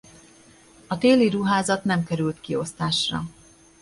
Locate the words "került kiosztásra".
2.03-3.23